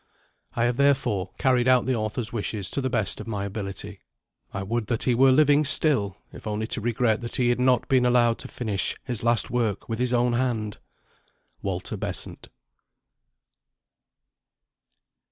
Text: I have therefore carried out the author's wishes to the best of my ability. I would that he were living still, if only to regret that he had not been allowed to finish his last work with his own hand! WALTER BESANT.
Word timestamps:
I 0.55 0.63
have 0.65 0.77
therefore 0.77 1.29
carried 1.37 1.67
out 1.67 1.85
the 1.85 1.93
author's 1.95 2.33
wishes 2.33 2.71
to 2.71 2.81
the 2.81 2.89
best 2.89 3.21
of 3.21 3.27
my 3.27 3.45
ability. 3.45 3.99
I 4.51 4.63
would 4.63 4.87
that 4.87 5.03
he 5.03 5.13
were 5.13 5.31
living 5.31 5.63
still, 5.63 6.17
if 6.33 6.47
only 6.47 6.65
to 6.73 6.81
regret 6.81 7.21
that 7.21 7.35
he 7.35 7.49
had 7.49 7.59
not 7.59 7.87
been 7.87 8.03
allowed 8.03 8.39
to 8.39 8.47
finish 8.47 8.95
his 9.03 9.21
last 9.21 9.51
work 9.51 9.87
with 9.87 9.99
his 9.99 10.11
own 10.11 10.33
hand! 10.33 10.79
WALTER 11.61 11.97
BESANT. 11.97 12.49